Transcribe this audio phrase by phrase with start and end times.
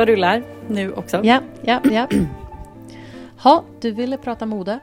[0.00, 1.20] Jag rullar nu också.
[1.24, 2.08] Ja, ja, ja.
[3.38, 4.80] Ha, du ville prata mode?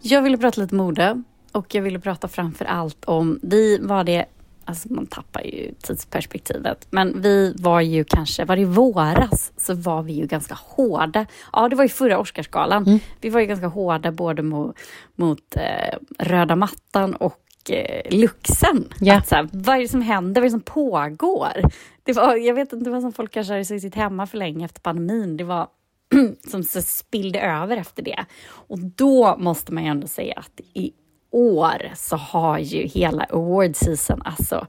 [0.00, 4.24] Jag ville prata lite mode och jag ville prata framför allt om, vi var det,
[4.64, 9.74] alltså man tappar ju tidsperspektivet, men vi var ju kanske, var det i våras så
[9.74, 11.26] var vi ju ganska hårda.
[11.52, 12.86] Ja, det var ju förra Oscarsgalan.
[12.86, 12.98] Mm.
[13.20, 14.76] Vi var ju ganska hårda både mot,
[15.14, 17.38] mot eh, röda mattan och
[18.10, 18.92] luxen.
[19.00, 19.18] Yeah.
[19.18, 20.40] Att så här, vad är det som händer?
[20.40, 21.62] Vad är det som pågår?
[22.02, 24.64] Det var, jag vet inte, det var som folk kanske hade suttit hemma för länge
[24.64, 25.36] efter pandemin.
[25.36, 25.68] Det var
[26.50, 28.24] som så spillde över efter det.
[28.50, 30.92] Och då måste man ju ändå säga att i
[31.30, 34.66] år så har ju hela award season, alltså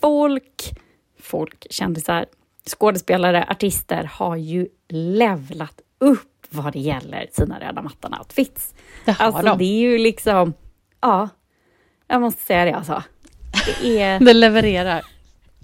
[0.00, 0.72] folk,
[1.20, 2.26] folk, kändisar,
[2.66, 8.74] skådespelare, artister har ju levlat upp vad det gäller sina röda mattan-outfits.
[9.06, 9.58] Alltså de.
[9.58, 10.52] det är ju liksom,
[11.00, 11.28] ja,
[12.08, 13.02] jag måste säga det alltså.
[13.82, 14.20] Det är...
[14.24, 15.02] det levererar.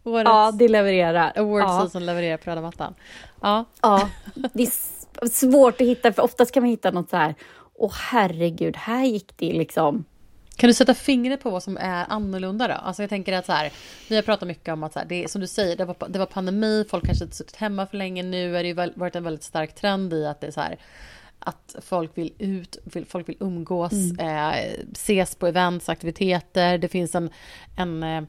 [0.05, 1.33] Årets ja, det levererar.
[1.37, 2.01] award ja.
[2.01, 2.95] levererar på röda mattan.
[3.41, 3.65] Ja.
[3.83, 4.09] ja,
[4.53, 7.35] det är svårt att hitta, för oftast kan man hitta något så här,
[7.75, 10.05] åh herregud, här gick det liksom
[10.61, 12.75] kan du sätta fingret på vad som är annorlunda då?
[12.75, 13.73] Alltså jag tänker att så här,
[14.09, 15.97] vi har pratat mycket om att så här, det är som du säger, det var,
[16.09, 18.23] det var pandemi, folk kanske inte suttit hemma för länge.
[18.23, 20.79] Nu är det ju varit en väldigt stark trend i att det är så här,
[21.41, 22.77] att folk vill ut,
[23.09, 24.19] folk vill umgås, mm.
[24.19, 26.79] eh, ses på events, aktiviteter.
[26.79, 27.31] Det finns en,
[27.77, 28.23] en eh,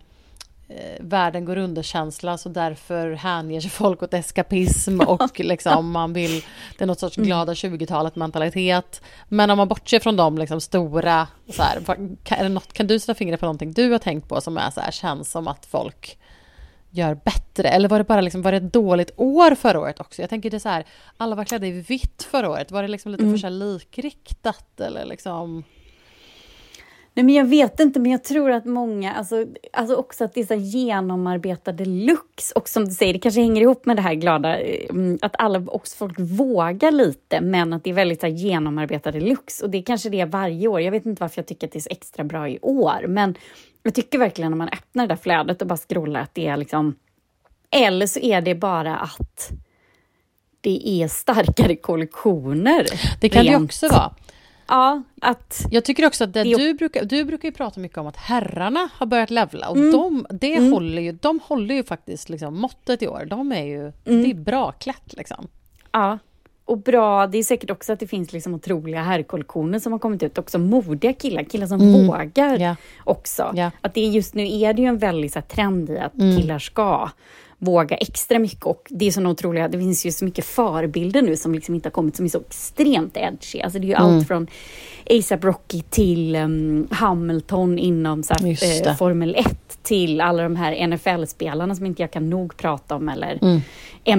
[0.99, 6.43] världen går under-känsla så därför hänger sig folk åt eskapism och liksom man vill,
[6.77, 7.27] det är något sorts mm.
[7.27, 9.01] glada 20-talet mentalitet.
[9.27, 11.81] Men om man bortser från de liksom stora, så här,
[12.23, 14.57] kan, är det något, kan du sätta fingret på någonting du har tänkt på som
[14.57, 16.17] är så här, känns som att folk
[16.91, 17.69] gör bättre?
[17.69, 20.21] Eller var det bara liksom, var det ett dåligt år förra året också?
[20.21, 20.85] Jag tänker det så här,
[21.17, 22.71] alla var klädda i vitt förra året.
[22.71, 23.39] Var det liksom lite mm.
[23.39, 25.63] för likriktat eller liksom?
[27.13, 30.41] Nej, men jag vet inte, men jag tror att många, alltså, alltså också att det
[30.41, 32.51] är så genomarbetade looks.
[32.51, 35.63] Och som du säger, det kanske hänger ihop med det här glada, mm, att alla
[35.67, 39.61] också folk vågar lite, men att det är väldigt så genomarbetade looks.
[39.61, 40.81] Och det är kanske det är varje år.
[40.81, 43.35] Jag vet inte varför jag tycker att det är så extra bra i år, men
[43.83, 46.57] jag tycker verkligen när man öppnar det där flödet och bara scrollar att det är
[46.57, 46.95] liksom...
[47.71, 49.51] Eller så är det bara att
[50.61, 52.87] det är starkare kollektioner.
[53.21, 53.59] Det kan rent.
[53.59, 54.13] det också vara.
[54.67, 55.65] Ja, att...
[55.71, 56.55] Jag tycker också att det, det...
[56.55, 59.91] Du, brukar, du brukar ju prata mycket om att herrarna har börjat levla och mm.
[59.91, 60.73] de, det mm.
[60.73, 63.25] håller ju, de håller ju faktiskt liksom måttet i år.
[63.25, 63.93] De är ju, mm.
[64.23, 65.47] det är bra klätt liksom.
[65.91, 66.19] Ja,
[66.71, 70.23] och bra, det är säkert också att det finns liksom otroliga herrkollektioner som har kommit
[70.23, 72.07] ut, också modiga killar, killar som mm.
[72.07, 72.75] vågar yeah.
[73.03, 73.53] också.
[73.55, 73.71] Yeah.
[73.81, 76.13] Att det är just nu är det ju en väldig så här, trend i att
[76.13, 76.37] mm.
[76.37, 77.09] killar ska
[77.63, 81.35] våga extra mycket och det är så otroliga, det finns ju så mycket förebilder nu
[81.35, 83.61] som liksom inte har kommit som är så extremt edgy.
[83.61, 84.05] Alltså det är ju mm.
[84.05, 84.47] allt från
[85.09, 90.87] ASAP Rocky till um, Hamilton inom så här, eh, Formel 1 till alla de här
[90.87, 93.61] NFL-spelarna som inte jag kan nog prata om eller mm.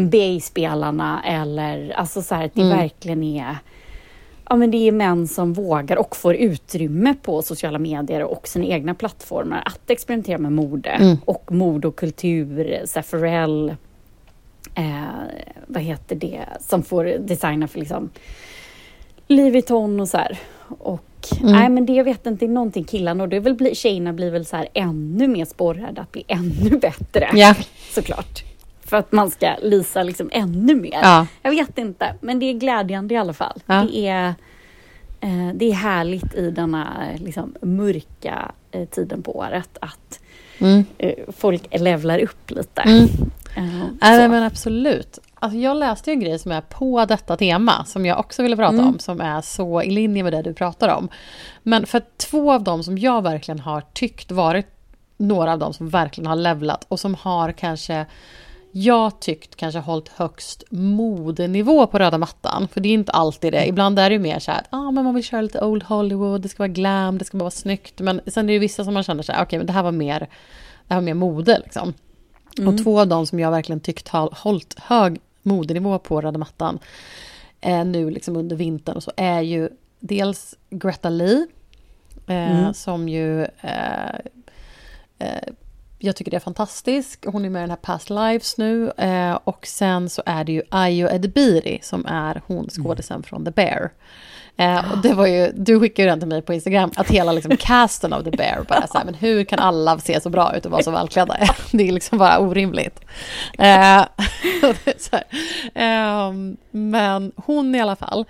[0.00, 2.76] NBA-spelarna eller alltså så här att det mm.
[2.76, 3.56] verkligen är
[4.48, 8.64] ja, men det är män som vågar och får utrymme på sociala medier och sina
[8.64, 11.16] egna plattformar att experimentera med mode mm.
[11.24, 12.84] och mode och kultur.
[13.10, 13.74] Pharrell,
[14.74, 14.84] eh,
[15.66, 18.10] vad heter det, som får designa för liksom
[19.26, 20.38] Louis Vuitton och så här.
[20.78, 21.52] Och mm.
[21.52, 24.44] nej men det jag vet inte, någonting killarna och det är väl tjejerna blir väl
[24.44, 27.28] så här ännu mer sporrade att bli ännu bättre.
[27.32, 27.54] Ja.
[27.94, 28.51] Såklart
[28.92, 30.98] för att man ska lysa liksom ännu mer.
[31.02, 31.26] Ja.
[31.42, 33.62] Jag vet inte, men det är glädjande i alla fall.
[33.66, 33.86] Ja.
[33.90, 34.34] Det, är,
[35.20, 40.20] eh, det är härligt i denna liksom, mörka eh, tiden på året att
[40.58, 40.84] mm.
[40.98, 42.80] eh, folk levlar upp lite.
[42.82, 43.08] Mm.
[43.56, 45.18] Äh, men absolut.
[45.34, 48.74] Alltså jag läste en grej som är på detta tema, som jag också ville prata
[48.74, 48.86] mm.
[48.86, 51.08] om, som är så i linje med det du pratar om.
[51.62, 54.66] Men för två av dem som jag verkligen har tyckt varit
[55.16, 58.06] några av dem som verkligen har levlat och som har kanske
[58.72, 62.68] jag tyckt kanske hållit högst modenivå på röda mattan.
[62.68, 63.66] För det är inte alltid det.
[63.66, 66.40] Ibland är det mer så här att ah, men man vill köra lite old Hollywood,
[66.40, 68.00] det ska vara glam, det ska bara vara snyggt.
[68.00, 69.82] Men sen är det vissa som man känner så här, okej okay, men det här
[69.82, 70.20] var mer,
[70.88, 71.94] det här var mer mode liksom.
[72.58, 72.74] Mm.
[72.74, 76.78] Och två av dem som jag verkligen tyckt har hållit hög modenivå på röda mattan
[77.60, 79.68] eh, nu liksom under vintern och så är ju
[80.00, 81.46] dels Greta Lee
[82.26, 82.74] eh, mm.
[82.74, 84.14] som ju eh,
[85.18, 85.52] eh
[86.04, 87.24] jag tycker det är fantastiskt.
[87.26, 88.90] Hon är med i den här Past Lives nu.
[88.90, 92.70] Eh, och sen så är det ju Ayo Edebiri som är hon mm.
[92.70, 93.22] skådisen mm.
[93.22, 93.90] från The Bear.
[94.56, 97.32] Eh, och det var ju, du skickade ju den till mig på Instagram, att hela
[97.32, 100.56] liksom casten av The Bear bara så här, men hur kan alla se så bra
[100.56, 101.36] ut och vara så välklädda?
[101.72, 103.00] Det är liksom bara orimligt.
[103.58, 104.00] Eh,
[105.74, 106.32] eh,
[106.70, 108.24] men hon i alla fall,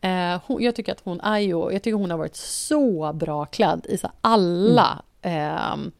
[0.00, 3.86] eh, hon, jag tycker att hon, Ayo, jag tycker hon har varit så bra klädd
[3.88, 5.92] i så alla mm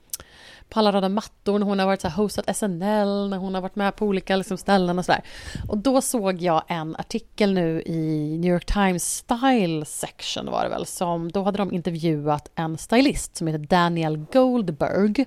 [0.68, 3.60] på alla röda mattor när hon har varit så här, hostat SNL, när hon har
[3.60, 5.22] varit med på olika liksom, ställen och sådär.
[5.68, 10.70] Och då såg jag en artikel nu i New York Times Style Section var det
[10.70, 15.24] väl, som då hade de intervjuat en stylist som heter Daniel Goldberg.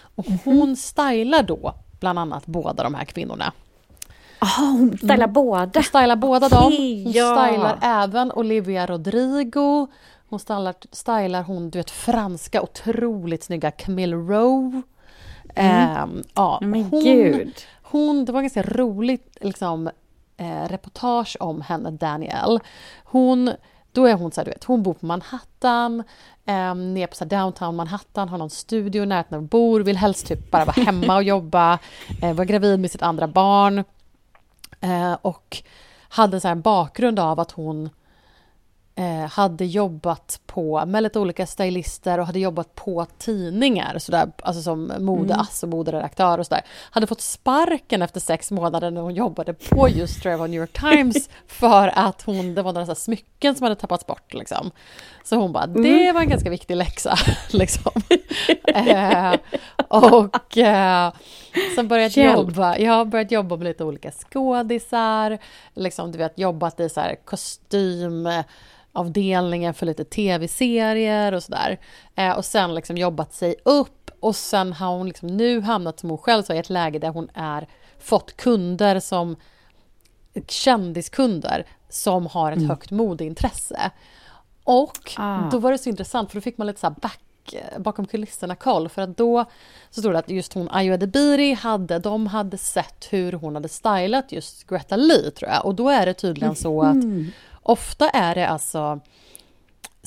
[0.00, 0.38] Och mhm.
[0.44, 0.76] hon mm.
[0.76, 3.52] stylar då bland annat båda de här kvinnorna.
[4.40, 5.32] Jaha, oh, hon stylar mm.
[5.32, 5.70] båda?
[5.74, 6.62] Hon stylar båda dem.
[6.62, 7.46] Hon ja.
[7.46, 9.88] stylar även Olivia Rodrigo.
[10.28, 14.82] Hon stylar, stylar hon, du vet, franska otroligt snygga Camille Rowe.
[15.54, 16.18] Mm.
[16.18, 17.52] Eh, ja, Men hon, gud.
[17.82, 19.90] Hon, det var ganska roligt liksom,
[20.36, 22.60] eh, reportage om henne, Danielle.
[23.04, 23.50] Hon,
[23.92, 26.02] då är hon så här, du vet, hon bor på Manhattan,
[26.46, 30.26] eh, nere på så downtown Manhattan, har någon studio i närheten av bor, vill helst
[30.26, 31.78] typ bara vara hemma och jobba,
[32.22, 33.84] eh, var gravid med sitt andra barn.
[34.80, 35.62] Eh, och
[36.08, 37.90] hade så en bakgrund av att hon
[38.98, 44.32] eh, hade jobbat på, med lite olika stylister och hade jobbat på tidningar, så där,
[44.42, 46.64] alltså som modeass och moderedaktör och sådär.
[46.90, 51.30] Hade fått sparken efter sex månader när hon jobbade på just Trevor New York Times
[51.46, 54.34] för att hon, det var några smycken som hade tappats bort.
[54.34, 54.70] Liksom.
[55.24, 55.82] Så hon bara, mm.
[55.82, 57.16] det var en ganska viktig läxa.
[57.50, 57.92] liksom.
[58.74, 59.34] eh,
[59.88, 61.12] och eh,
[61.74, 65.38] sen börjat jobba, jag har börjat jobba med lite olika skådisar,
[65.74, 68.28] liksom, du vet, jobbat i så här kostym
[68.92, 71.78] avdelningen för lite tv-serier och sådär.
[72.14, 76.10] Eh, och sen liksom jobbat sig upp och sen har hon liksom nu hamnat som
[76.10, 77.68] hon själv sa i ett läge där hon är
[77.98, 79.36] fått kunder som
[80.48, 82.70] kändiskunder som har ett mm.
[82.70, 83.90] högt modeintresse.
[84.64, 85.50] Och ah.
[85.50, 87.20] då var det så intressant för då fick man lite så back
[87.78, 89.44] bakom kulisserna koll för att då
[89.90, 93.68] så stod det att just hon Ayo Edebiri hade, de hade sett hur hon hade
[93.68, 97.30] stylat just Greta Lee tror jag och då är det tydligen så att mm.
[97.62, 99.00] Ofta är det alltså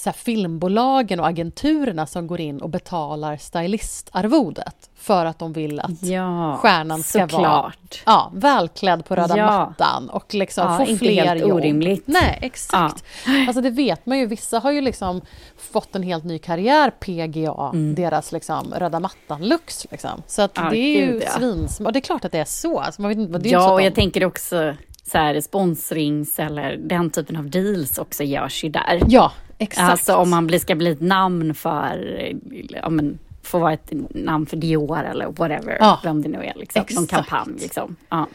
[0.04, 6.04] så filmbolagen och agenturerna som går in och betalar stylistarvodet för att de vill att
[6.04, 7.74] ja, stjärnan ska vara
[8.06, 9.46] ja, välklädd på röda ja.
[9.46, 11.52] mattan och liksom ja, få inte fler helt jobb.
[11.52, 12.04] orimligt.
[12.08, 13.04] Nej, exakt.
[13.26, 13.46] Ja.
[13.48, 15.22] Alltså det vet man ju, vissa har ju liksom
[15.58, 17.96] fått en helt ny karriär, PGA, mm.
[17.96, 19.88] deras liksom röda mattan-looks.
[19.92, 20.24] Liksom.
[20.28, 21.30] Så att det är ju ja.
[21.30, 21.80] svins...
[21.80, 22.80] Och det är klart att det är så.
[22.80, 24.76] Alltså man vet inte, det är ja, och jag tänker också
[25.12, 29.02] så här, sponsrings eller den typen av deals också görs ju där.
[29.08, 29.90] Ja, exakt.
[29.90, 32.32] Alltså om man ska bli ett namn för,
[32.70, 36.54] ja men, få vara ett namn för Dior eller whatever, ja, vem det nu är,
[36.56, 37.54] liksom, någon kampanj.
[37.60, 37.96] Liksom.
[38.10, 38.28] Ja.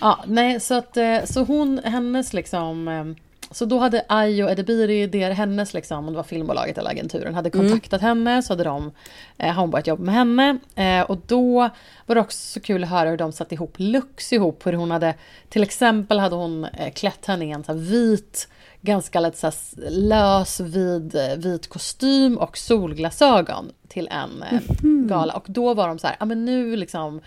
[0.00, 3.04] ja, nej, så att eh, så hon, hennes liksom eh,
[3.52, 7.50] så då hade Ayo Edebiri, det hennes liksom, om det var filmbolaget eller agenturen, hade
[7.54, 7.68] mm.
[7.68, 8.26] kontaktat mm.
[8.26, 8.92] henne så hade de,
[9.38, 10.58] eh, hon börjat jobba med henne.
[10.74, 11.70] Eh, och då
[12.06, 14.66] var det också så kul att höra hur de satte ihop looks ihop.
[14.66, 15.14] Hur hon hade,
[15.48, 18.48] till exempel hade hon eh, klätt henne i en så vit,
[18.80, 19.50] ganska lite så
[19.90, 24.44] lös vid, eh, vit kostym och solglasögon till en
[24.82, 25.08] mm.
[25.08, 25.34] gala.
[25.34, 27.20] Och då var de så här, ja men nu liksom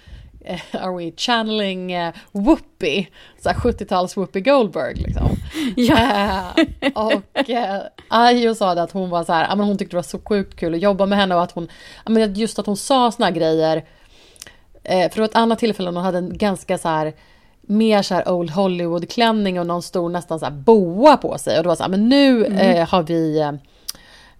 [0.46, 3.08] Eh, are we channeling uh, Whoopi?
[3.44, 5.30] Så 70-tals Whoopi Goldberg liksom.
[5.76, 6.54] Ja.
[6.58, 9.98] Uh, och uh, Ayo sa det att hon var så här, men hon tyckte det
[9.98, 11.68] var så sjukt kul att jobba med henne och att hon,
[12.06, 13.78] men just att hon sa såna grejer.
[13.78, 13.84] Uh,
[14.84, 17.14] för det var ett annat tillfälle hon hade en ganska så här
[17.68, 21.58] mer så här Old Hollywood-klänning och någon stor nästan så här boa på sig.
[21.58, 22.88] Och det var så här, men nu mm.
[22.90, 23.52] har vi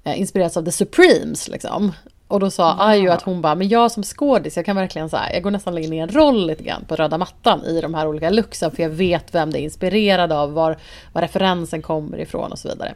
[0.04, 1.92] inspirerats av The Supremes liksom.
[2.28, 2.86] Och då sa ja.
[2.86, 5.78] Ayo att hon bara, men jag som skådis, jag kan verkligen så jag går nästan
[5.78, 8.84] in i en roll lite grann på röda mattan i de här olika looksen för
[8.84, 10.78] jag vet vem det är inspirerad av, var,
[11.14, 12.96] var referensen kommer ifrån och så vidare.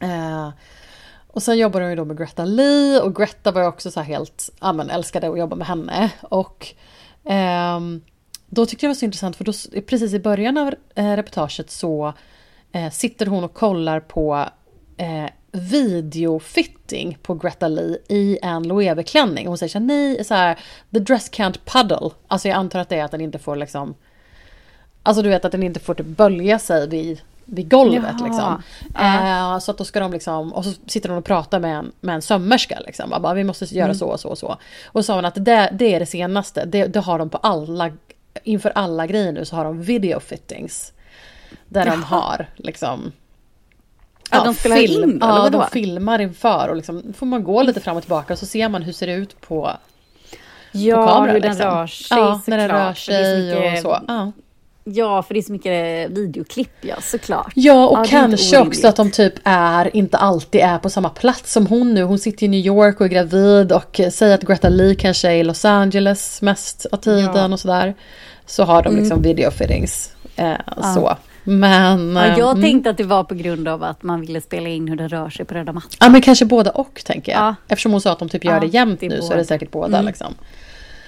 [0.00, 0.48] Eh,
[1.26, 4.00] och sen jobbade hon ju då med Greta Lee och Greta var ju också så
[4.00, 6.10] helt, ja men älskade att jobba med henne.
[6.22, 6.66] Och
[7.24, 7.80] eh,
[8.54, 11.70] då tyckte jag det var så intressant för då, precis i början av eh, reportaget
[11.70, 12.12] så
[12.72, 14.48] eh, sitter hon och kollar på
[14.96, 19.46] eh, videofitting på Greta Lee i en loeveklänning.
[19.46, 20.58] Hon säger så här, nej, så här,
[20.92, 22.10] the dress can't puddle.
[22.28, 23.94] Alltså jag antar att det är att den inte får liksom,
[25.02, 28.28] alltså du vet att den inte får typ bölja sig vid, vid golvet Jaha.
[28.28, 28.62] liksom.
[29.04, 29.58] Uh.
[29.58, 32.14] så att då ska de liksom, och så sitter de och pratar med en, med
[32.14, 33.10] en sömmerska liksom.
[33.10, 33.96] Bara, vi måste göra mm.
[33.96, 34.56] så och så och så.
[34.86, 37.38] Och så sa hon att det, det är det senaste, det, det har de på
[37.38, 37.90] alla,
[38.44, 40.92] inför alla grejer nu så har de video fittings.
[41.68, 41.96] Där Jaha.
[41.96, 43.12] de har liksom
[44.30, 47.62] Ja, de spelar film, in då, Ja, de filmar inför och liksom får man gå
[47.62, 49.70] lite fram och tillbaka och så ser man hur ser det ut på
[50.72, 51.70] Ja, på kamera, hur den liksom.
[51.70, 54.04] rör sig Ja, när den rör sig mycket, och så.
[54.08, 54.32] Ja.
[54.86, 57.52] Ja, för det är så mycket videoklipp, ja såklart.
[57.54, 61.52] Ja, och ja, kanske också att de typ är, inte alltid är på samma plats
[61.52, 62.02] som hon nu.
[62.02, 65.34] Hon sitter i New York och är gravid och säger att Greta Lee kanske är
[65.34, 67.52] i Los Angeles mest av tiden ja.
[67.52, 67.94] och sådär.
[68.46, 69.22] Så har de liksom mm.
[69.22, 70.12] videofittings.
[70.36, 70.82] Eh, ja.
[70.94, 71.16] Så.
[71.44, 72.16] Men...
[72.16, 72.62] Ja, jag mm.
[72.62, 75.30] tänkte att det var på grund av att man ville spela in hur den rör
[75.30, 75.90] sig på röda mattan.
[76.00, 77.40] Ja, men kanske båda och, tänker jag.
[77.40, 77.54] Ja.
[77.68, 79.26] Eftersom hon sa att de typ gör det jämt det nu båda.
[79.26, 79.98] så är det säkert båda.
[79.98, 80.06] Mm.
[80.06, 80.34] Liksom.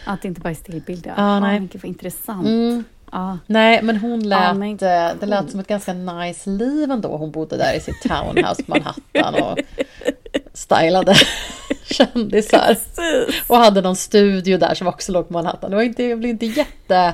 [0.04, 1.14] Att det inte bara är stillbilder.
[1.16, 1.58] Ja, nej.
[1.58, 2.46] Gud vad intressant.
[2.46, 2.84] Mm.
[3.12, 3.38] Ja.
[3.46, 4.70] Nej, men hon lät, ja, men...
[4.70, 7.16] Eh, det lät som ett ganska nice liv ändå.
[7.16, 9.58] Hon bodde där i sitt townhouse på Manhattan och
[10.52, 11.14] stylade
[11.84, 12.66] kändisar.
[12.66, 13.50] Precis.
[13.50, 15.70] Och hade någon studio där som också låg på Manhattan.
[15.70, 17.12] Det var inte, jag blev inte jätte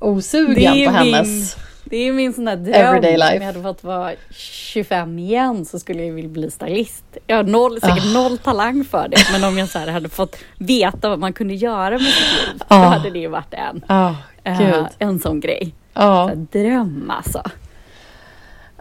[0.00, 1.56] osugen på hennes...
[1.84, 2.74] Det är min sån där dröm.
[2.74, 3.36] Everyday life.
[3.36, 7.04] Om jag hade fått vara 25 igen så skulle jag vilja bli stylist.
[7.26, 8.12] Jag har noll, säkert oh.
[8.12, 9.16] noll talang för det.
[9.32, 12.62] Men om jag så hade fått veta vad man kunde göra med sitt liv.
[12.68, 12.82] Oh.
[12.82, 14.12] Då hade det ju varit en, oh,
[14.46, 15.74] uh, en sån grej.
[15.94, 16.28] Oh.
[16.28, 17.42] Så dröm alltså.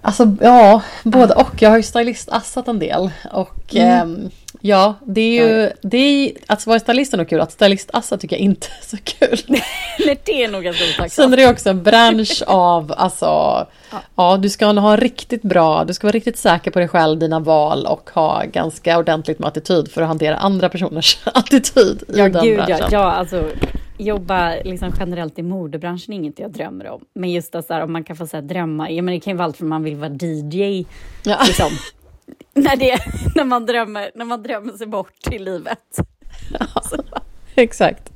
[0.02, 1.62] Alltså ja, både och.
[1.62, 3.10] Jag har ju stylistassat en del.
[3.32, 4.26] Och mm.
[4.26, 5.72] eh, ja, det är ju...
[5.82, 7.42] Det är, att vara stylist är nog kul.
[7.42, 9.40] Att stylistassa tycker jag inte är så kul.
[10.00, 11.12] Nej, det är nog ganska otacksamt.
[11.12, 13.26] Sen är det också en bransch av, alltså...
[13.26, 13.68] Ja.
[14.16, 15.84] ja, du ska ha riktigt bra...
[15.84, 19.48] Du ska vara riktigt säker på dig själv, dina val och ha ganska ordentligt med
[19.48, 22.78] attityd för att hantera andra personers attityd i ja, den gud, branschen.
[22.80, 23.50] Ja, ja, alltså
[24.00, 27.06] jobba liksom generellt i modebranschen är inget jag drömmer om.
[27.14, 29.20] Men just att så här, om man kan få så här, drömma, ja, men det
[29.20, 30.86] kan ju vara allt från man vill vara DJ,
[31.24, 31.38] ja.
[31.48, 31.72] liksom,
[32.54, 33.00] när, det,
[33.36, 35.98] när, man drömmer, när man drömmer sig bort i livet.
[36.60, 36.82] Ja,
[37.56, 38.12] exakt.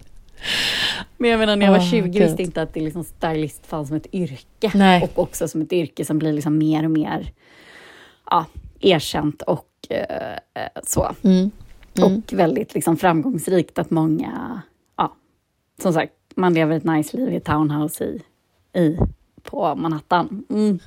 [1.18, 3.88] Men jag menar när jag var 20 oh, visste inte att det liksom stylist fanns
[3.88, 4.72] som ett yrke.
[4.74, 5.04] Nej.
[5.04, 7.32] Och också som ett yrke som blir liksom mer och mer
[8.30, 8.46] ja,
[8.80, 10.38] erkänt och eh,
[10.84, 11.12] så.
[11.24, 11.52] Mm.
[11.98, 12.18] Mm.
[12.18, 14.62] Och väldigt liksom framgångsrikt att många
[15.82, 18.22] som sagt, man lever ett nice liv i townhouse i,
[18.80, 18.98] i,
[19.44, 20.46] på Manhattan.
[20.50, 20.80] Mm.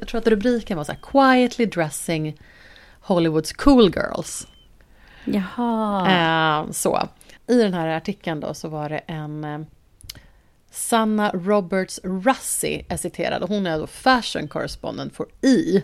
[0.00, 2.38] Jag tror att rubriken var så här, Quietly dressing
[3.00, 4.46] Hollywoods cool girls.
[5.24, 6.62] Jaha.
[6.62, 7.08] Eh, så.
[7.46, 9.60] I den här artikeln då så var det en eh,
[10.70, 15.82] Sanna Roberts Russi är citerad och hon är då fashion correspondent för E.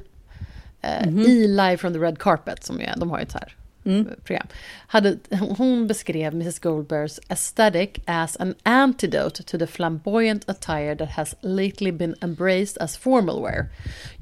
[0.81, 1.29] Eh, mm -hmm.
[1.29, 4.05] E Live from the Red Carpet som är, de har ju ett så här mm.
[4.05, 4.49] program.
[4.89, 11.35] Hade, hon beskrev Mrs Goldbergs aesthetic as an antidote to the flamboyant attire that has
[11.43, 13.71] lately been embraced as formal wear.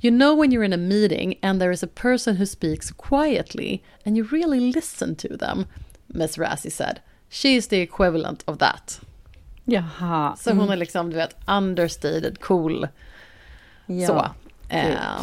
[0.01, 3.83] You know when you're in a meeting and there is a person who speaks quietly
[4.05, 5.67] and you really listen to them,
[6.13, 7.01] Miss Rassi said.
[7.29, 9.01] She is the equivalent of that.
[9.65, 10.37] Jaha.
[10.37, 10.73] Så hon mm.
[10.73, 12.89] är liksom, du vet, understated, cool.
[13.87, 14.31] Ja, så.
[14.69, 15.23] Eh,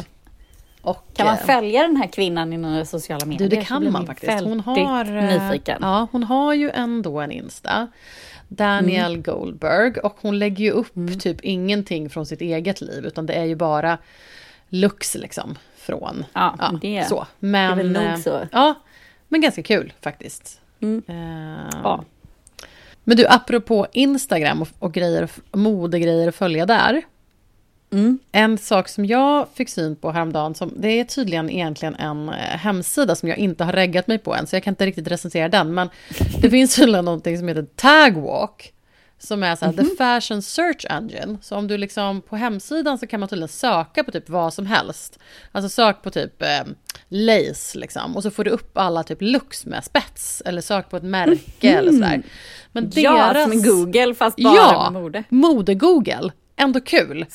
[0.83, 3.49] och, kan man eh, följa den här kvinnan i några sociala medier?
[3.49, 4.43] Du, det kan man faktiskt.
[4.43, 5.77] Hon har, eh, nyfiken.
[5.81, 7.87] Ja, hon har ju ändå en Insta.
[8.47, 9.23] Daniel mm.
[9.23, 9.99] Goldberg.
[9.99, 11.19] Och hon lägger ju upp mm.
[11.19, 13.05] typ ingenting från sitt eget liv.
[13.05, 13.97] Utan det är ju bara
[14.69, 15.57] looks liksom.
[15.77, 16.25] Från.
[16.33, 17.27] Ja, ja det, så.
[17.39, 18.37] Men, är väl nog så.
[18.37, 18.73] Eh, ja,
[19.27, 20.61] men ganska kul faktiskt.
[20.79, 21.03] Mm.
[21.09, 22.03] Uh, ja.
[23.03, 27.01] Men du, apropå Instagram och, och grejer, modegrejer att följa där.
[27.93, 28.19] Mm.
[28.31, 32.35] En sak som jag fick syn på häromdagen, som, det är tydligen egentligen en eh,
[32.35, 35.49] hemsida som jag inte har reggat mig på än, så jag kan inte riktigt recensera
[35.49, 35.89] den, men
[36.41, 38.73] det finns tydligen någonting som heter Tagwalk,
[39.19, 39.87] som är så här, mm -hmm.
[39.87, 40.21] the mhm.
[40.21, 41.37] fashion search engine.
[41.41, 44.65] Så om du liksom på hemsidan så kan man tydligen söka på typ vad som
[44.65, 45.19] helst.
[45.51, 46.63] Alltså sök på typ eh,
[47.07, 48.15] lace liksom.
[48.15, 50.41] Och så får du upp alla typ looks med spets.
[50.45, 51.77] Eller sök på ett märke mm -hmm.
[51.77, 52.23] eller sådär.
[52.71, 53.51] Men ja, deras...
[53.51, 55.23] som Google fast bara ja, mode.
[55.29, 56.31] mode-Google
[56.63, 57.21] ändå kul.
[57.21, 57.25] Eh,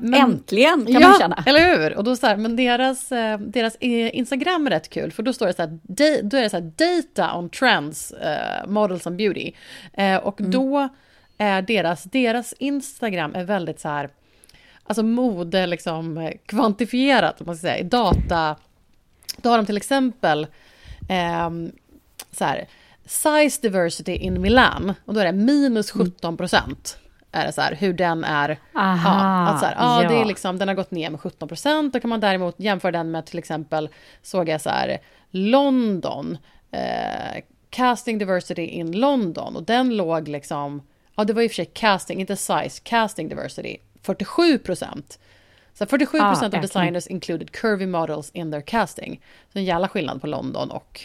[0.00, 1.44] men, Äntligen kan ja, man känna.
[1.46, 1.96] eller hur?
[1.96, 5.46] Och då så här, men deras, eh, deras Instagram är rätt kul för då står
[5.46, 5.78] det så här,
[6.22, 9.52] då är det så här data on trends, eh, models and beauty.
[9.92, 10.52] Eh, och mm.
[10.52, 10.88] då
[11.38, 14.10] är deras, deras Instagram är väldigt så här,
[14.84, 18.56] alltså mode liksom eh, kvantifierat, om man ska säga, i data.
[19.36, 20.46] Då har de till exempel
[21.08, 21.72] ehm,
[22.32, 22.66] så här,
[23.06, 26.96] size diversity in Milan och då är det minus 17 procent.
[26.98, 27.07] Mm
[27.40, 28.58] är det så här, hur den är.
[28.74, 30.08] Aha, ja, att så här, ja, ja.
[30.08, 31.92] Det är liksom, den har gått ner med 17 procent.
[31.92, 33.88] Då kan man däremot jämföra den med till exempel,
[34.22, 34.98] såg jag så här,
[35.30, 36.38] London,
[36.70, 39.56] eh, casting diversity in London.
[39.56, 40.82] Och den låg liksom,
[41.16, 45.18] ja det var i och för sig casting, inte size, casting diversity, 47 procent.
[45.74, 49.20] Så 47 procent ah, av designers included curvy models in their casting.
[49.52, 51.00] Så en jävla skillnad på London och,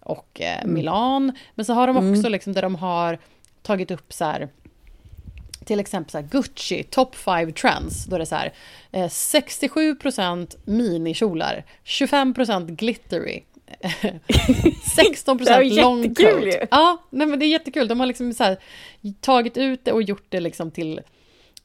[0.00, 0.74] och eh, mm.
[0.74, 1.32] Milan.
[1.54, 2.32] Men så har de också mm.
[2.32, 3.18] liksom där de har
[3.62, 4.48] tagit upp så här
[5.64, 8.04] till exempel så Gucci, top 5 trends.
[8.04, 8.52] Då är det så här,
[8.92, 13.42] eh, 67% minikjolar, 25% glittery,
[14.96, 16.68] 16% long coat.
[16.70, 17.88] Ja, nej men det är jättekul.
[17.88, 18.58] De har liksom så här,
[19.20, 21.00] tagit ut det och gjort det liksom till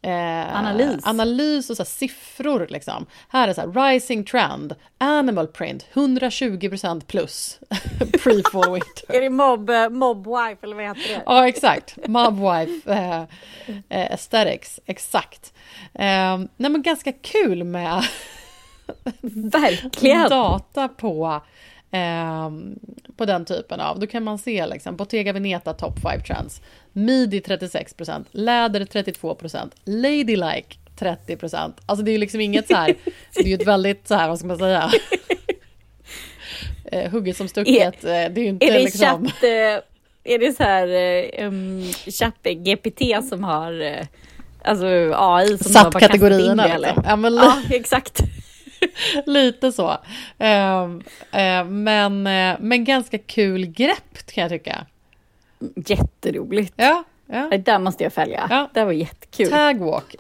[0.02, 1.06] Eh, analys.
[1.08, 2.68] analys och så siffror.
[2.70, 3.06] Liksom.
[3.30, 7.60] Här är så här, rising trend, animal print, 120% plus,
[8.00, 9.16] pre-fall winter.
[9.16, 11.24] är det mob, eh, mob wife eller vad heter det?
[11.26, 12.08] ja, exakt.
[12.08, 13.22] Mob wife eh,
[13.90, 15.54] eh, aesthetics, exakt.
[15.94, 18.04] Eh, nej, men ganska kul med
[19.52, 20.30] Verkligen.
[20.30, 21.42] data på
[21.92, 22.50] eh,
[23.18, 24.00] på den typen av.
[24.00, 26.62] Då kan man se liksom Bottega Veneta top 5 trends.
[26.94, 31.74] Midi 36%, läder 32%, ladylike 30%.
[31.86, 32.96] Alltså det är ju liksom inget så här,
[33.34, 34.92] det är ju ett väldigt så här, vad ska man säga?
[36.92, 38.04] eh, hugget som stucket.
[38.04, 39.28] Eh, det är ju inte är det liksom...
[39.28, 40.88] Chatt, eh, är det så här
[41.44, 44.00] um, chatt GPT som har
[44.64, 47.04] alltså AI som Satt kategorierna liksom.
[47.08, 48.22] Ja, men, ja, exakt.
[49.26, 49.90] Lite så.
[49.90, 54.86] Uh, uh, men, uh, men ganska kul grepp kan jag tycka.
[55.76, 56.74] Jätteroligt.
[56.76, 57.48] Ja, ja.
[57.52, 58.48] Det där måste jag följa.
[58.50, 58.70] Ja.
[58.74, 59.50] Det var jättekul.
[59.50, 60.16] Tagwalk.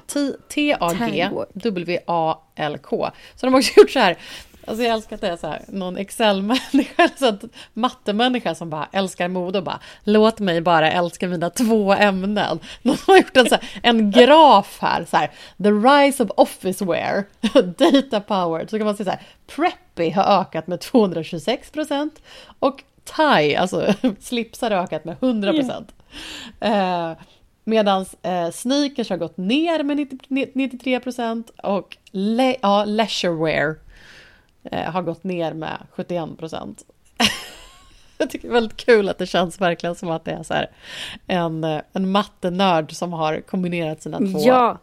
[1.74, 3.10] T-A-G-W-A-L-K.
[3.36, 4.17] Så de har också gjort så här.
[4.65, 7.43] Alltså jag älskar att det är så här, någon Excel-människa, så att
[7.74, 12.60] mattemänniska som bara älskar mode och bara låt mig bara älska mina två ämnen.
[12.81, 15.31] Någon har gjort en, så här, en graf här, så här,
[15.63, 17.24] the rise of office wear,
[17.77, 19.22] data powered, så kan man se så här,
[19.55, 22.22] preppy har ökat med 226 procent
[22.60, 22.84] och
[23.16, 25.94] tie, alltså slipsar har ökat med 100 procent.
[26.62, 27.12] Yeah.
[27.12, 27.18] Eh,
[27.70, 30.18] Medan eh, sneakers har gått ner med 90,
[30.54, 33.75] 93 procent och le, ja, leisurewear
[34.63, 36.84] eh, har gått ner med 71 procent.
[38.18, 40.54] Jag tycker det är väldigt kul att det känns verkligen som att det är så
[40.54, 40.70] här
[41.28, 44.39] en, eh, en mattenörd som har kombinerat sina två.
[44.39, 44.78] Ja.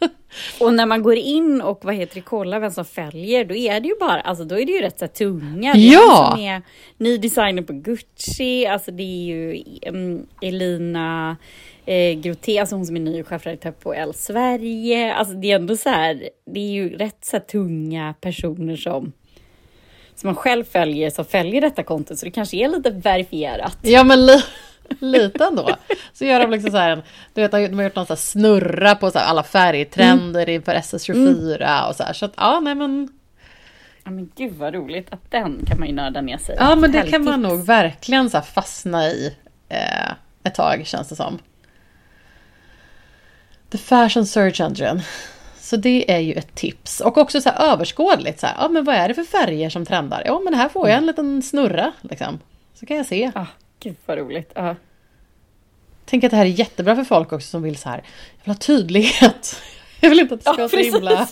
[0.60, 3.80] Och när man går in och vad heter det, kollar vem som följer, då är
[3.80, 5.76] det ju bara, alltså då är det ju rätt så tunga.
[5.76, 6.34] Ja!
[6.36, 6.62] Det är
[6.96, 11.36] ny designer på Gucci, alltså det är ju um, Elina
[11.86, 15.14] eh, Groté, alltså hon som är ny chefredaktör på L Sverige.
[15.14, 19.12] Alltså det är ändå så här, det är ju rätt så tunga personer som
[20.14, 23.78] som man själv följer som följer detta kontot, så det kanske är lite verifierat.
[23.82, 24.18] Ja, men
[24.98, 25.76] lite ändå.
[26.12, 27.02] Så gör de liksom så här,
[27.34, 30.54] du vet, de har gjort någon så snurra på så alla färgtrender mm.
[30.54, 31.88] inför SS24 mm.
[31.88, 32.12] och så här.
[32.12, 33.08] Så att, ja, nej men...
[34.04, 36.92] Ja men gud vad roligt, att den kan man ju nörda ner sig Ja men
[36.92, 39.36] det kan man nog verkligen så fastna i
[39.68, 40.10] eh,
[40.44, 41.38] ett tag känns det som.
[43.70, 45.02] The Fashion Search Engine.
[45.58, 47.00] Så det är ju ett tips.
[47.00, 48.40] Och också så här överskådligt.
[48.40, 50.22] Så här, ja, men vad är det för färger som trendar?
[50.26, 51.92] Ja, men här får jag en liten snurra.
[52.00, 52.38] Liksom.
[52.74, 53.32] Så kan jag se.
[53.34, 53.46] Ah,
[53.80, 54.52] gud vad roligt.
[54.54, 54.74] Ah.
[56.04, 57.96] Tänk att det här är jättebra för folk också som vill så här.
[58.38, 59.62] Jag vill ha tydlighet.
[60.00, 61.28] Jag vill inte att det ska vara så himla...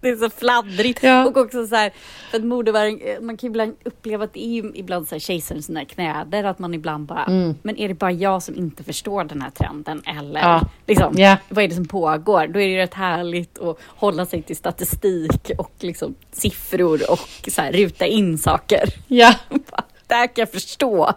[0.00, 1.02] det är så fladdrigt.
[1.02, 1.26] Ja.
[1.26, 1.92] Och också så här,
[2.30, 5.68] för att modevärlden, man kan ibland uppleva att det är ju ibland så här kejsarens
[5.68, 7.54] nya knäder, att man ibland bara, mm.
[7.62, 10.68] men är det bara jag som inte förstår den här trenden eller ja.
[10.86, 11.38] liksom, yeah.
[11.48, 12.46] vad är det som pågår?
[12.46, 17.48] Då är det ju rätt härligt att hålla sig till statistik och liksom siffror och
[17.48, 18.88] så här, ruta in saker.
[19.06, 19.34] Ja.
[20.06, 21.12] det här kan jag förstå.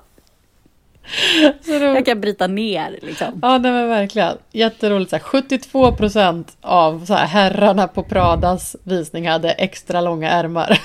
[1.61, 1.85] Så då...
[1.85, 3.39] Jag kan bryta ner liksom.
[3.41, 4.37] Ja, nej, men verkligen.
[4.51, 5.09] Jätteroligt.
[5.09, 10.69] Så här, 72 procent av så här, herrarna på Pradas visning hade extra långa ärmar.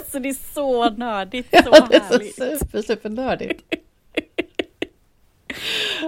[0.00, 1.48] alltså det är så nördigt.
[1.50, 2.36] Så ja, det är härligt.
[2.36, 3.62] så super, supernördigt.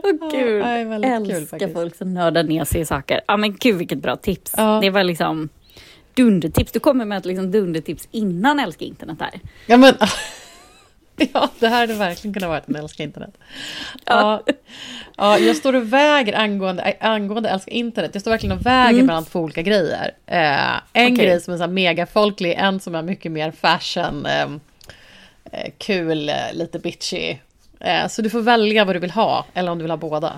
[0.03, 0.68] Åh gud, ja,
[1.05, 3.21] älskar kul, folk som nördar ner sig i saker.
[3.27, 4.55] Ja men gud vilket bra tips.
[4.57, 4.79] Ja.
[4.83, 5.49] Det var liksom
[6.14, 6.72] dundertips.
[6.72, 9.40] Du kommer med ett liksom dundertips innan Älska internet här.
[9.66, 9.94] Ja men
[11.33, 13.38] Ja, det här hade verkligen kunnat vara en älska internet.
[14.05, 14.42] Ja.
[15.16, 18.11] ja, jag står och väger angående, angående älska internet.
[18.12, 19.07] Jag står verkligen och väger mm.
[19.07, 20.11] mellan två olika grejer.
[20.27, 21.27] Eh, en okay.
[21.27, 24.42] grej som är så megafolklig, en som är mycket mer fashion, eh,
[25.53, 27.37] eh kul, eh, lite bitchy.
[27.81, 30.33] Eh, så du får välja vad du vill ha, eller om du vill ha båda.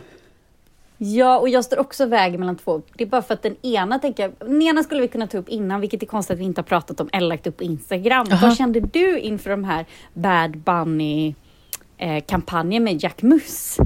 [0.99, 2.83] Ja, och jag står också väg mellan två.
[2.95, 5.49] Det är bara för att den ena tänker den ena skulle vi kunna ta upp
[5.49, 8.27] innan, vilket är konstigt att vi inte har pratat om eller lagt upp på Instagram.
[8.31, 8.47] Aha.
[8.47, 11.35] Vad kände du inför de här Bad Bunny
[11.99, 13.77] eh, kampanjen med Jack Mus?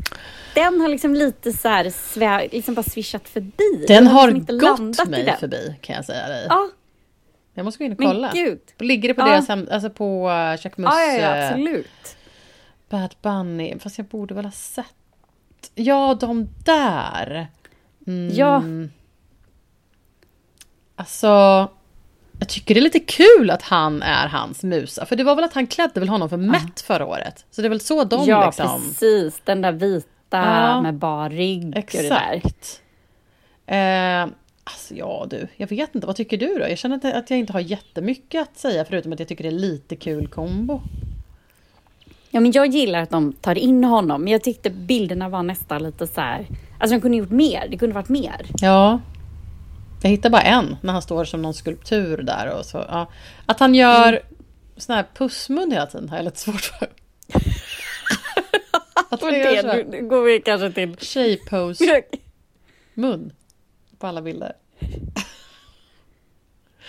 [0.55, 3.85] Den har liksom lite så här svär, liksom bara swishat förbi.
[3.89, 6.47] Den, har, liksom gått mig förbi kan jag säga dig.
[6.49, 6.69] Ja.
[7.55, 8.31] Jag måste gå in och kolla.
[8.35, 8.61] Men gud.
[8.79, 9.27] Ligger det på ja.
[9.27, 10.89] deras alltså på uh, Jack Mus?
[10.91, 12.17] Ja, ja, ja, eh, absolut.
[12.91, 14.87] Bad Bunny, fast jag borde väl ha sett
[15.75, 17.47] Ja, de där.
[18.07, 18.35] Mm.
[18.35, 18.63] Ja.
[20.97, 21.27] Alltså,
[22.39, 25.07] jag tycker det är lite kul att han är hans musa.
[25.07, 27.47] För det var väl att han klädde väl honom för Met förra året.
[27.51, 28.67] Så det är väl så de ja, liksom...
[28.67, 29.41] Ja, precis.
[29.45, 30.81] Den där vita ja.
[30.83, 31.77] med bar rygg.
[31.77, 32.83] Exakt.
[33.67, 34.23] Eh,
[34.65, 36.07] alltså ja du, jag vet inte.
[36.07, 36.69] Vad tycker du då?
[36.69, 39.61] Jag känner att jag inte har jättemycket att säga förutom att jag tycker det är
[39.61, 40.83] lite kul kombo.
[42.39, 45.83] Ja men jag gillar att de tar in honom, men jag tyckte bilderna var nästan
[45.83, 46.47] lite så här...
[46.79, 48.47] Alltså de kunde gjort mer, det kunde varit mer.
[48.61, 49.01] Ja.
[50.03, 52.59] Jag hittar bara en, när han står som någon skulptur där.
[52.59, 53.11] Och så, ja.
[53.47, 54.23] Att han gör mm.
[54.77, 56.89] sån här pussmun hela tiden har jag lite svårt för.
[59.11, 60.97] att det, det nu går vi kanske till...
[60.99, 62.03] Tjejpose.
[62.95, 63.33] mun.
[63.99, 64.53] På alla bilder.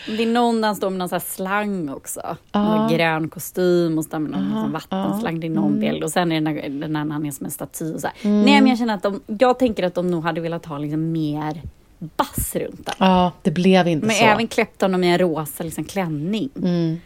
[0.06, 2.38] Det är någon där står med någon sån slang också.
[2.52, 2.90] Ah.
[2.90, 4.68] Grön kostym och står med någon ah.
[4.68, 5.40] vattenslang.
[5.40, 5.80] Det är någon mm.
[5.80, 6.04] bild.
[6.04, 7.94] Och sen är det den, den när han är som en staty.
[7.94, 8.42] Och så mm.
[8.42, 11.12] Nej, men jag känner att de, jag tänker att de nog hade velat ha liksom
[11.12, 11.62] mer
[12.00, 12.96] bass runt den.
[12.98, 14.24] Ja, det blev inte men så.
[14.24, 16.50] Men även kläppt honom i en rosa liksom, klänning.
[16.56, 17.00] Mm.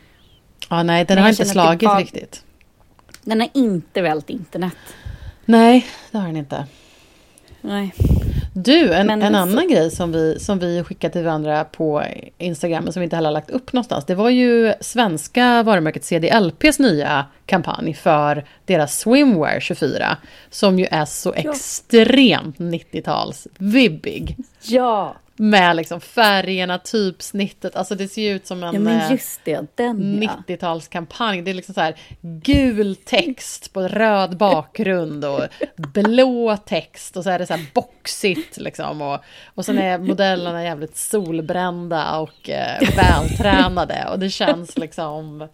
[0.69, 2.43] Ja, nej, den men har inte slagit var, riktigt.
[3.21, 4.77] Den har inte vält internet.
[5.45, 6.65] Nej, det har den inte.
[7.61, 7.93] Nej.
[8.53, 9.67] Du, en, en annan så...
[9.67, 12.03] grej som vi, som vi skickade till varandra på
[12.37, 17.25] Instagram, som vi inte heller lagt upp någonstans, det var ju svenska varumärket CDLPs nya
[17.45, 20.17] kampanj för deras Swimwear 24,
[20.49, 21.51] som ju är så ja.
[21.51, 24.37] extremt 90-tals vibbig.
[24.61, 25.15] Ja!
[25.35, 30.43] Med liksom färgerna, typsnittet, alltså det ser ju ut som en ja, det, den, ja.
[30.47, 31.43] 90-talskampanj.
[31.43, 35.41] Det är liksom så här gul text på röd bakgrund och
[35.75, 39.01] blå text och så är det så här boxigt liksom.
[39.01, 39.19] Och,
[39.55, 45.47] och sen är modellerna jävligt solbrända och eh, vältränade och det känns liksom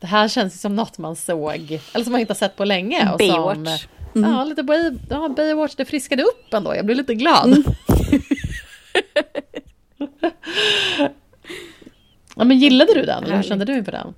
[0.00, 3.12] det här känns som något man såg, eller som man inte har sett på länge.
[3.12, 3.56] Och Baywatch.
[3.56, 4.32] Som, mm.
[4.32, 6.76] Ja, lite ja, Baywatch, det friskade upp ändå.
[6.76, 7.46] Jag blev lite glad.
[7.46, 7.62] Mm.
[12.36, 13.24] ja, men gillade du den?
[13.24, 14.14] Hur kände du inför den?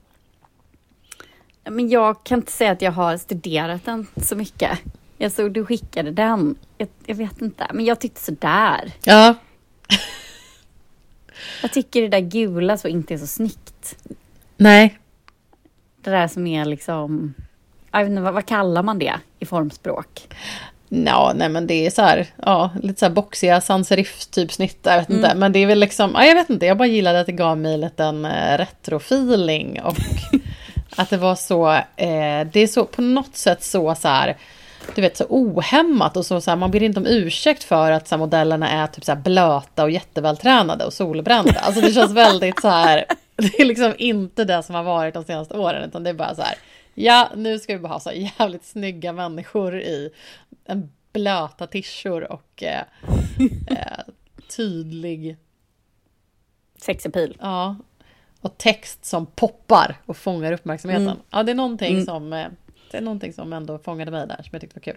[1.64, 4.78] Men jag kan inte säga att jag har studerat den så mycket.
[5.18, 6.56] Jag såg du skickade den.
[6.78, 8.92] Jag, jag vet inte, men jag tyckte sådär.
[9.04, 9.34] Ja.
[11.62, 13.98] jag tycker det där gula så inte är så snyggt.
[14.56, 14.98] Nej.
[16.00, 17.34] Det där som är liksom...
[17.90, 20.28] Jag vet inte, vad, vad kallar man det i formspråk?
[20.88, 24.52] Ja, nej men det är så här, ja, lite så här boxiga sans serif typ
[24.52, 25.24] snitt, jag vet mm.
[25.24, 25.34] inte.
[25.34, 27.58] Men det är väl liksom, ja, jag vet inte, jag bara gillade att det gav
[27.58, 29.96] mig lite en eh, retrofeeling och
[30.96, 34.36] att det var så, eh, det är så på något sätt så så här,
[34.94, 38.08] du vet så ohämmat och så, så här, man ber inte om ursäkt för att
[38.08, 41.60] så här, modellerna är typ så här blöta och jättevältränade och solbrända.
[41.60, 43.04] Alltså det känns väldigt så här,
[43.36, 46.34] det är liksom inte det som har varit de senaste åren utan det är bara
[46.34, 46.54] så här,
[46.96, 50.10] ja nu ska vi bara ha så jävligt snygga människor i
[50.64, 52.82] en blöta tishor och eh,
[53.66, 54.04] eh,
[54.56, 55.36] tydlig...
[56.76, 57.36] Sexapil.
[57.40, 57.76] Ja.
[58.40, 61.08] Och text som poppar och fångar uppmärksamheten.
[61.08, 61.18] Mm.
[61.30, 62.04] Ja, det är någonting mm.
[62.04, 62.32] som...
[62.32, 62.46] Eh,
[62.90, 64.96] det är någonting som ändå fångade mig där, som jag tyckte var kul.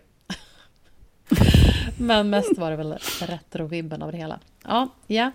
[1.97, 4.39] Men mest var det väl retro-vibben av det hela.
[4.63, 5.31] Ja, ja.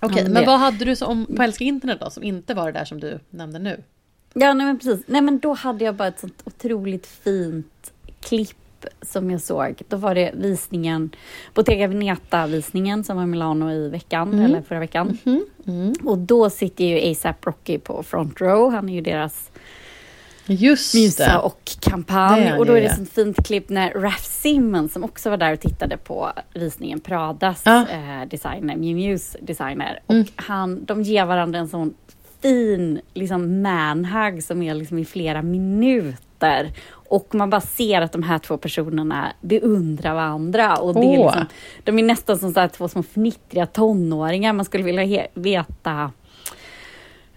[0.00, 2.78] Okej, okay, men vad hade du som, på Älska internet då, som inte var det
[2.78, 3.82] där som du nämnde nu?
[4.34, 5.04] Ja, nej men precis.
[5.06, 8.56] Nej men då hade jag bara ett sånt otroligt fint klipp
[9.02, 11.10] som jag såg, då var det visningen,
[11.54, 14.44] Bottega Veneta-visningen som var i Milano i veckan, mm.
[14.44, 15.18] eller förra veckan.
[15.24, 15.44] Mm.
[15.66, 15.92] Mm.
[16.04, 19.50] Och då sitter ju ASAP Rocky på front row, han är ju deras
[20.46, 21.38] Just Musa det.
[21.38, 22.44] och kampanj.
[22.44, 25.52] Det och då är det ett fint klipp när Raf Simmons, som också var där
[25.52, 27.86] och tittade på visningen, Pradas ja.
[27.90, 30.00] eh, designer, Miu Mius designer.
[30.06, 30.26] Och mm.
[30.36, 31.94] han, de ger varandra en sån
[32.44, 36.72] fin liksom manhug som är liksom i flera minuter.
[36.92, 40.76] Och man bara ser att de här två personerna beundrar varandra.
[40.76, 41.46] Och det är liksom,
[41.84, 44.52] de är nästan som så här två små fnittriga tonåringar.
[44.52, 46.12] Man skulle vilja veta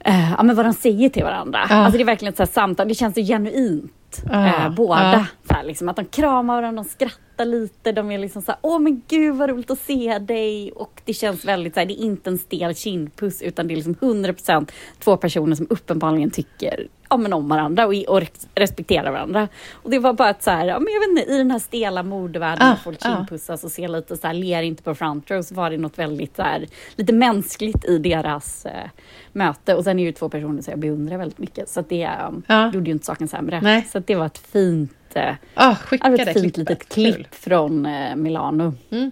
[0.07, 1.63] uh, ja, men vad de säger till varandra.
[1.63, 1.71] Uh.
[1.71, 2.87] Alltså det är verkligen ett så samtal.
[2.87, 4.23] Det känns så genuint.
[4.33, 4.69] Uh.
[4.69, 5.27] båda.
[5.47, 7.91] Så här, liksom, att de kramar varandra, de skrattar lite.
[7.91, 10.71] De är liksom så här, åh men gud vad roligt att se dig.
[10.71, 13.75] Och det känns väldigt så här, det är inte en stel kindpuss utan det är
[13.75, 18.21] liksom 100% två personer som uppenbarligen tycker ja, men om varandra och, och
[18.55, 19.47] respektera varandra.
[19.71, 21.59] Och det var bara att så här, ja, men jag vet inte, i den här
[21.59, 25.41] stela modevärlden, ah, folk kindpussas och ser lite så här, ler inte på front row,
[25.41, 28.89] så var det något väldigt så här, lite mänskligt i deras eh,
[29.33, 29.75] möte.
[29.75, 32.43] Och sen är det ju två personer som jag beundrar väldigt mycket, så det um,
[32.47, 32.71] ah.
[32.71, 33.61] gjorde ju inte saken sämre.
[33.61, 33.87] Nej.
[33.91, 37.27] Så det var ett fint, eh, ah, ett fint litet klipp Kul.
[37.31, 38.73] från eh, Milano.
[38.91, 39.11] Mm.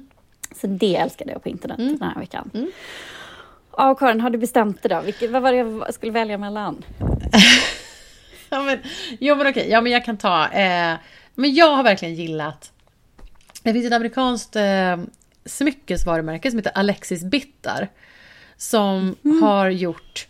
[0.62, 1.98] Så det älskade jag på internet mm.
[1.98, 2.50] den här veckan.
[2.54, 2.72] Mm.
[3.78, 5.02] Ja, Karin, har du bestämt dig då?
[5.02, 6.84] Vilket, vad var det jag skulle välja mellan?
[8.50, 8.80] ja, men,
[9.20, 10.48] jo men okej, ja men jag kan ta.
[10.50, 10.96] Eh,
[11.36, 12.72] men jag har verkligen gillat.
[13.63, 14.98] Det finns ett amerikanskt eh,
[15.46, 17.89] smyckesvarumärke som heter Alexis Bitter.
[18.58, 19.44] Som mm.
[19.44, 20.28] har gjort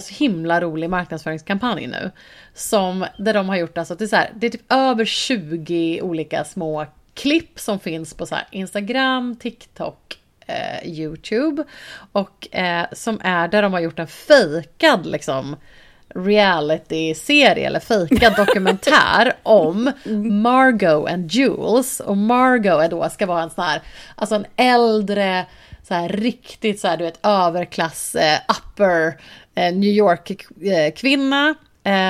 [0.00, 2.10] så himla rolig marknadsföringskampanj nu.
[2.54, 6.00] Som, där de har gjort alltså, det är, så här, det är typ över 20
[6.02, 11.64] olika små klipp som finns på så Instagram, TikTok, eh, YouTube.
[12.12, 15.56] Och eh, som är där de har gjort en fejkad liksom
[16.14, 19.92] reality-serie eller fejkad dokumentär om
[20.42, 22.00] Margot and Jules.
[22.00, 23.82] Och Margot är då, ska vara en sån här,
[24.16, 25.46] alltså en äldre,
[25.88, 29.20] så här riktigt så här, du vet, överklass, eh, upper
[29.54, 31.48] eh, New York-kvinna.
[31.48, 31.54] Eh,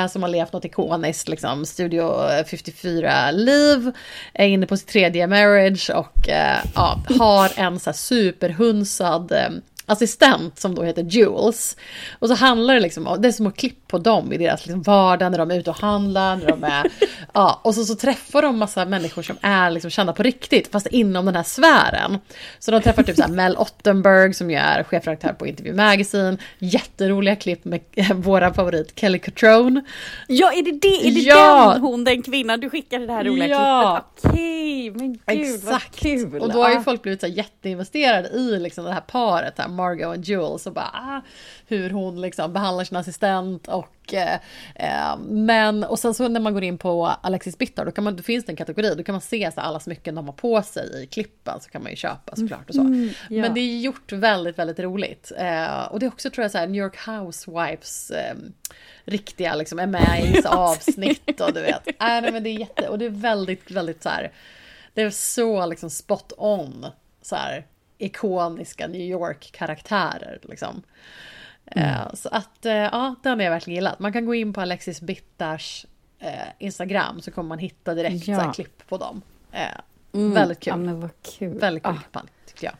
[0.03, 3.93] eh, som har levt något ikoniskt, liksom, Studio 54-liv,
[4.35, 9.51] är inne på sitt tredje marriage och eh, ja, har en så här superhunsad eh,
[9.87, 11.77] assistent som då heter Jules.
[12.18, 14.83] Och så handlar det liksom om, det är små klipp på dem i deras liksom
[14.83, 16.90] vardag när de är ute och handlar, när de är,
[17.33, 20.87] ja, och så, så träffar de massa människor som är liksom kända på riktigt, fast
[20.87, 22.18] inom den här sfären.
[22.59, 27.37] Så de träffar typ så Mel Ottenberg som ju är chefredaktör på Interview Magazine, jätteroliga
[27.37, 27.81] klipp med
[28.14, 29.83] våra favorit Kelly Catrone.
[30.27, 31.70] Ja, är det, det, är det ja.
[31.73, 34.07] den hon, den kvinnan du skickade det här roliga ja.
[34.20, 34.35] klippet?
[34.35, 35.64] Okej, men gud Exakt.
[35.64, 36.40] vad kul.
[36.40, 40.07] Och då har ju folk blivit så jätteinvesterade i liksom det här paret, här Margot
[40.07, 41.21] och Jules och bara ah,
[41.67, 44.39] hur hon liksom behandlar sin assistent och eh,
[44.75, 48.17] eh, men och sen så när man går in på Alexis Bittar då, kan man,
[48.17, 50.63] då finns det en kategori, då kan man se så alla smycken de har på
[50.63, 52.81] sig i klippen så kan man ju köpa såklart och så.
[52.81, 53.43] Mm, ja.
[53.43, 55.33] Men det är gjort väldigt, väldigt roligt.
[55.37, 58.35] Eh, och det är också tror jag så här New York Housewives eh,
[59.05, 61.87] riktiga liksom vissa avsnitt och du vet.
[61.87, 64.33] Äh, nej, men det är jätte, och det är väldigt, väldigt så här.
[64.95, 66.87] Det är så liksom spot on
[67.23, 67.67] så här
[68.05, 70.38] ikoniska New York-karaktärer.
[70.43, 70.83] Liksom.
[71.67, 71.88] Mm.
[71.88, 73.99] Uh, så att, uh, ja, den har jag verkligen gillat.
[73.99, 75.87] Man kan gå in på Alexis Bittars
[76.23, 78.53] uh, Instagram så kommer man hitta direkt ja.
[78.53, 79.23] klipp på dem.
[80.12, 80.35] Mm.
[80.35, 80.71] Väldigt kul.
[80.71, 81.59] Ja, men vad kul.
[81.59, 82.23] Väldigt kul ah.
[82.47, 82.75] tycker jag.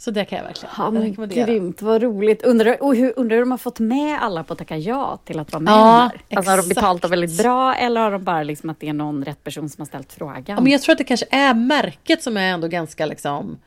[0.00, 1.46] Så det kan jag verkligen ja, men rekommendera.
[1.46, 2.42] Grymt, vad roligt.
[2.42, 5.38] Undrar, och hur, undrar hur de har fått med alla på att tacka ja till
[5.38, 6.36] att vara med ja, här?
[6.36, 8.92] Alltså, har de betalt dem väldigt bra eller har de bara liksom att det är
[8.92, 10.44] någon rätt person som har ställt frågan?
[10.46, 13.58] Ja, men jag tror att det kanske är märket som är ändå ganska liksom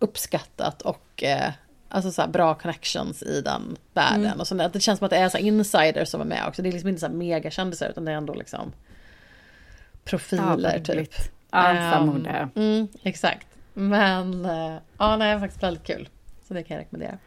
[0.00, 1.52] uppskattat och eh,
[1.88, 4.26] alltså så bra connections i den världen.
[4.26, 4.40] Mm.
[4.40, 6.62] Och så, det känns som att det är så insiders som är med också.
[6.62, 8.72] Det är liksom inte så megakändisar utan det är ändå liksom
[10.04, 11.12] profiler ja, typ.
[11.50, 13.46] Ja, um, mm, Exakt.
[13.74, 16.08] Men uh, ja, nej, det är faktiskt väldigt kul.
[16.48, 17.18] Så det kan jag rekommendera.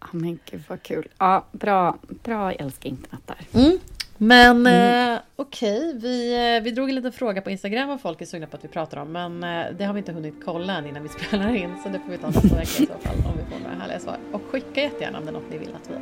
[0.00, 1.08] Ja, men gud vad kul.
[1.18, 3.60] Ja, bra, bra älskar internet där.
[3.60, 3.78] Mm.
[4.20, 5.14] Men mm.
[5.14, 5.98] eh, okej, okay.
[5.98, 8.64] vi, eh, vi drog en liten fråga på Instagram vad folk är sugna på att
[8.64, 9.12] vi pratar om.
[9.12, 11.74] Men eh, det har vi inte hunnit kolla än innan vi spelar in.
[11.82, 14.00] Så det får vi ta nästa vecka i så fall om vi får några härliga
[14.00, 14.16] svar.
[14.32, 15.96] Och skicka jättegärna om det är något ni vill att vi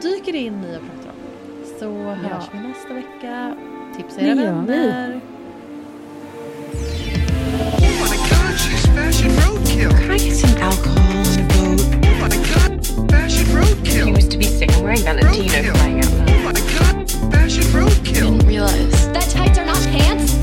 [0.00, 1.16] dyker in i och pratar om.
[1.78, 1.90] Så
[2.28, 3.56] hörs vi nästa vecka.
[3.96, 5.20] Tipsa era vänner.
[8.94, 9.90] Fashion roadkill.
[9.90, 11.80] Can I get some alcohol and a boat?
[12.04, 14.06] Oh my god, fashion roadkill.
[14.06, 16.59] He was to be sick wearing Valentino flying out loud.
[17.08, 18.14] Fashion roadkill.
[18.14, 20.34] Didn't realize that tights are not pants.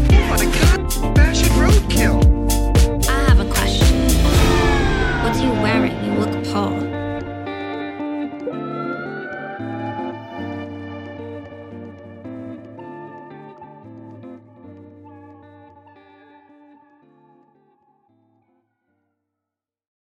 [1.16, 2.18] Fashion roadkill.
[3.08, 3.98] I have a question.
[5.42, 5.94] You wearing?
[6.04, 6.97] You look poor.